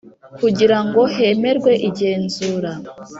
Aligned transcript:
Kugira 0.39 0.77
ngo 0.85 1.01
hemerwe 1.15 1.71
igenzura 1.87 2.71